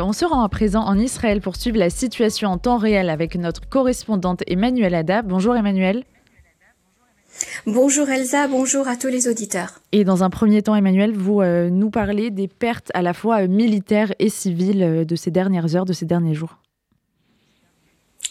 [0.00, 3.34] On se rend à présent en Israël pour suivre la situation en temps réel avec
[3.34, 5.22] notre correspondante Emmanuel Ada.
[5.22, 6.04] Bonjour Emmanuel.
[7.66, 9.80] Bonjour Elsa, bonjour à tous les auditeurs.
[9.92, 13.46] Et dans un premier temps, Emmanuel, vous euh, nous parlez des pertes à la fois
[13.46, 16.58] militaires et civiles euh, de ces dernières heures, de ces derniers jours.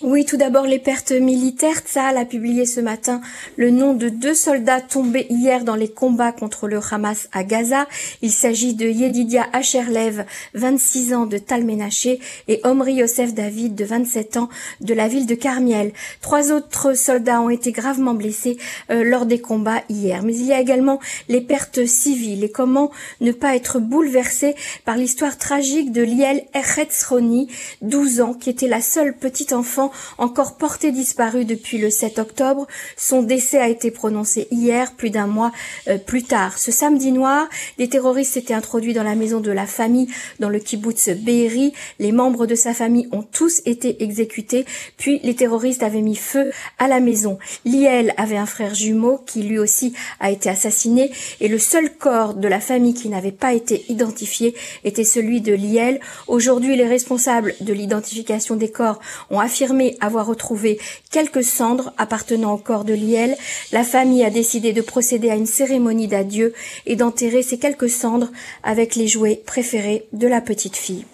[0.03, 1.79] Oui, tout d'abord les pertes militaires.
[1.79, 3.19] Tsahal a publié ce matin
[3.55, 7.87] le nom de deux soldats tombés hier dans les combats contre le Hamas à Gaza.
[8.21, 10.23] Il s'agit de Yedidia Acherlev,
[10.53, 14.49] 26 ans de Talménaché, et Omri Yosef David, de 27 ans,
[14.81, 15.91] de la ville de Carmiel.
[16.21, 18.59] Trois autres soldats ont été gravement blessés
[18.91, 20.21] euh, lors des combats hier.
[20.21, 24.53] Mais il y a également les pertes civiles et comment ne pas être bouleversé
[24.85, 27.47] par l'histoire tragique de Liel Echetzroni,
[27.81, 29.86] 12 ans, qui était la seule petite enfant
[30.17, 32.67] encore porté disparu depuis le 7 octobre.
[32.95, 35.51] Son décès a été prononcé hier, plus d'un mois
[35.87, 36.57] euh, plus tard.
[36.57, 40.07] Ce samedi noir, des terroristes s'étaient introduits dans la maison de la famille
[40.39, 41.73] dans le kibbutz Be'eri.
[41.99, 44.65] Les membres de sa famille ont tous été exécutés,
[44.97, 47.37] puis les terroristes avaient mis feu à la maison.
[47.65, 52.33] Liel avait un frère jumeau qui lui aussi a été assassiné et le seul corps
[52.33, 55.99] de la famille qui n'avait pas été identifié était celui de Liel.
[56.27, 60.79] Aujourd'hui, les responsables de l'identification des corps ont affirmé avoir retrouvé
[61.11, 63.35] quelques cendres appartenant au corps de Liel,
[63.71, 66.53] la famille a décidé de procéder à une cérémonie d'adieu
[66.85, 68.31] et d'enterrer ces quelques cendres
[68.63, 71.05] avec les jouets préférés de la petite fille.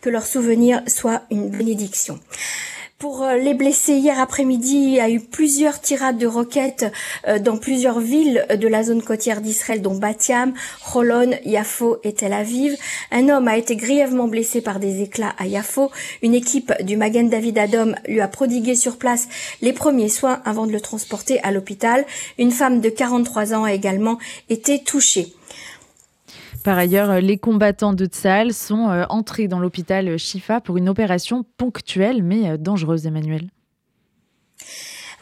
[0.00, 2.18] Que leur souvenir soit une bénédiction.
[3.02, 6.86] Pour euh, les blessés, hier après-midi, il y a eu plusieurs tirades de roquettes
[7.26, 10.54] euh, dans plusieurs villes de la zone côtière d'Israël, dont Batiam,
[10.94, 12.76] Holon, Yafo et Tel Aviv.
[13.10, 15.90] Un homme a été grièvement blessé par des éclats à Yafo.
[16.22, 19.26] Une équipe du Magen David Adom lui a prodigué sur place
[19.62, 22.06] les premiers soins avant de le transporter à l'hôpital.
[22.38, 25.34] Une femme de 43 ans a également été touchée.
[26.64, 31.44] Par ailleurs, les combattants de Tsahal sont euh, entrés dans l'hôpital Shifa pour une opération
[31.56, 33.48] ponctuelle mais euh, dangereuse, Emmanuel.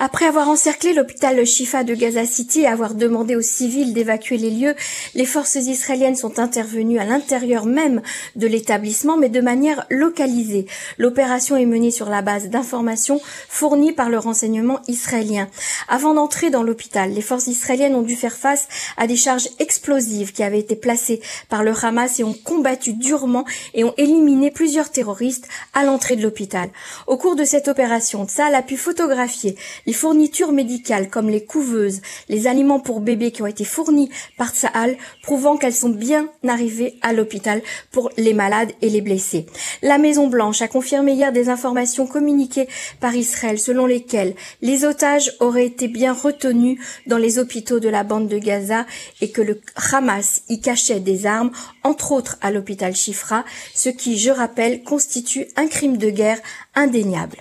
[0.02, 4.50] Après avoir encerclé l'hôpital Shifa de Gaza City et avoir demandé aux civils d'évacuer les
[4.50, 4.74] lieux,
[5.14, 8.00] les forces israéliennes sont intervenues à l'intérieur même
[8.34, 10.64] de l'établissement, mais de manière localisée.
[10.96, 15.48] L'opération est menée sur la base d'informations fournies par le renseignement israélien.
[15.86, 20.33] Avant d'entrer dans l'hôpital, les forces israéliennes ont dû faire face à des charges explosives
[20.33, 23.44] qui avaient été placées par le Hamas et ont combattu durement
[23.74, 26.70] et ont éliminé plusieurs terroristes à l'entrée de l'hôpital.
[27.06, 29.56] Au cours de cette opération, Tzal a pu photographier
[29.90, 34.55] les fournitures médicales comme les couveuses, les aliments pour bébés qui ont été fournis par
[34.55, 39.46] Tsahal, prouvant qu'elles sont bien arrivées à l'hôpital pour les malades et les blessés.
[39.83, 42.68] La Maison Blanche a confirmé hier des informations communiquées
[43.01, 46.78] par Israël selon lesquelles les otages auraient été bien retenus
[47.08, 48.86] dans les hôpitaux de la bande de Gaza
[49.20, 51.51] et que le Hamas y cachait des armes,
[51.83, 56.39] entre autres à l'hôpital Chifra, ce qui, je rappelle, constitue un crime de guerre
[56.77, 57.39] indéniable.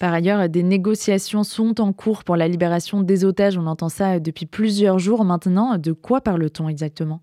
[0.00, 3.58] Par ailleurs, des négociations sont en cours pour la libération des otages.
[3.58, 5.76] On entend ça depuis plusieurs jours maintenant.
[5.76, 7.20] De quoi parle-t-on exactement?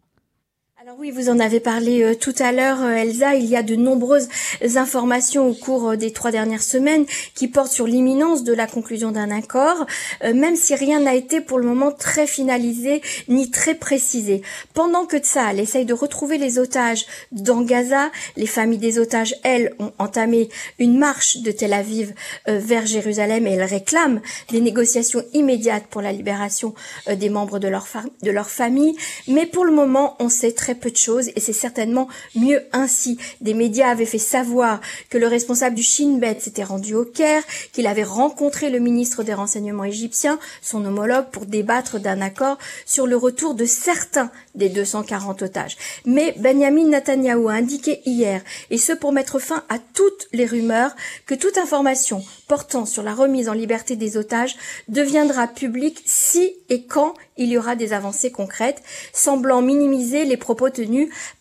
[1.00, 3.36] Oui, vous en avez parlé euh, tout à l'heure, euh, Elsa.
[3.36, 4.30] Il y a de nombreuses
[4.78, 9.12] informations au cours euh, des trois dernières semaines qui portent sur l'imminence de la conclusion
[9.12, 9.86] d'un accord,
[10.24, 14.42] même si rien n'a été pour le moment très finalisé ni très précisé.
[14.74, 19.74] Pendant que Tsahal essaye de retrouver les otages dans Gaza, les familles des otages, elles,
[19.80, 20.50] ont entamé
[20.80, 22.14] une marche de Tel Aviv
[22.48, 26.74] vers Jérusalem et elles réclament des négociations immédiates pour la libération
[27.08, 27.86] des membres de leur,
[28.24, 28.96] de leur famille.
[29.28, 33.18] Mais pour le moment, on sait très peu de choses et c'est certainement mieux ainsi.
[33.42, 37.44] Des médias avaient fait savoir que le responsable du Shin Bet s'était rendu au Caire,
[37.72, 43.08] qu'il avait rencontré le ministre des renseignements égyptien, son homologue, pour débattre d'un accord sur
[43.08, 45.78] le retour de certains des 240 otages.
[46.06, 50.96] Mais Benjamin Netanyahu a indiqué hier, et ce pour mettre fin à toutes les rumeurs,
[51.26, 54.56] que toute information portant sur la remise en liberté des otages
[54.88, 58.82] deviendra publique si et quand il y aura des avancées concrètes,
[59.14, 60.70] semblant minimiser les propos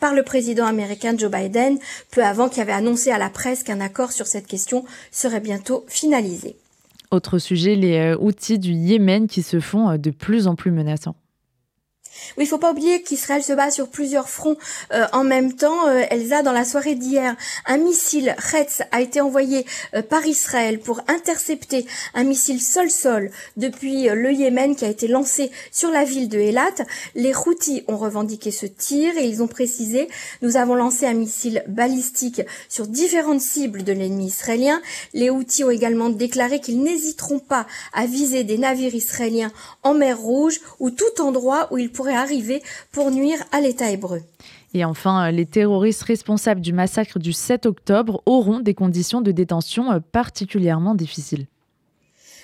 [0.01, 1.79] par le président américain Joe Biden
[2.11, 5.85] peu avant qu'il avait annoncé à la presse qu'un accord sur cette question serait bientôt
[5.89, 6.57] finalisé.
[7.11, 10.73] Autre sujet, les euh, outils du Yémen qui se font euh, de plus en plus
[10.73, 11.17] menaçants.
[12.37, 14.57] Oui, il faut pas oublier qu'Israël se bat sur plusieurs fronts
[14.93, 15.89] euh, en même temps.
[15.89, 17.37] Euh, Elsa, dans la soirée d'hier,
[17.67, 24.09] un missile Retz a été envoyé euh, par Israël pour intercepter un missile sol-sol depuis
[24.09, 26.85] le Yémen qui a été lancé sur la ville de Eilat.
[27.15, 30.09] Les Houthis ont revendiqué ce tir et ils ont précisé
[30.43, 34.81] nous avons lancé un missile balistique sur différentes cibles de l'ennemi israélien.
[35.15, 39.53] Les Houthis ont également déclaré qu'ils n'hésiteront pas à viser des navires israéliens
[39.83, 44.23] en mer Rouge ou tout endroit où ils pourraient arriver pour nuire à l'État hébreu.
[44.75, 50.01] Et enfin, les terroristes responsables du massacre du 7 octobre auront des conditions de détention
[50.13, 51.47] particulièrement difficiles.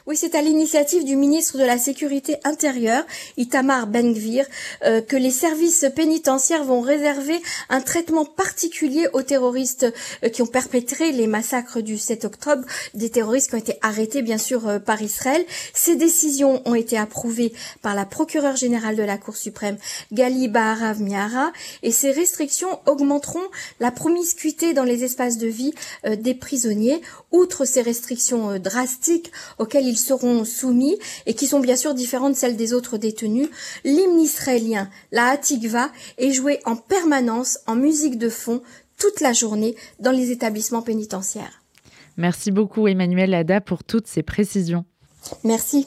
[0.05, 3.05] Oui, c'est à l'initiative du ministre de la Sécurité intérieure,
[3.37, 4.45] Itamar Ben-Gvir,
[4.85, 9.87] euh, que les services pénitentiaires vont réserver un traitement particulier aux terroristes
[10.25, 12.65] euh, qui ont perpétré les massacres du 7 octobre,
[12.95, 15.45] des terroristes qui ont été arrêtés bien sûr euh, par Israël.
[15.73, 19.79] Ces décisions ont été approuvées par la procureure générale de la Cour suprême,
[20.11, 21.53] Gali Baharav Miara,
[21.85, 23.39] et ces restrictions augmenteront
[23.79, 25.75] la promiscuité dans les espaces de vie
[26.05, 27.01] des prisonniers,
[27.31, 30.97] outre ces restrictions drastiques auxquelles ils seront soumis
[31.27, 33.49] et qui sont bien sûr différentes de celles des autres détenus,
[33.85, 38.63] l'hymne israélien, la Hatikva, est joué en permanence en musique de fond
[38.99, 41.63] toute la journée dans les établissements pénitentiaires.
[42.17, 44.85] Merci beaucoup Emmanuel Ada pour toutes ces précisions.
[45.45, 45.81] Merci.